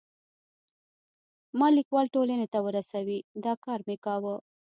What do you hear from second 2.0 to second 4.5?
ټولنې ته ورسوی، دا کار مې کاوه.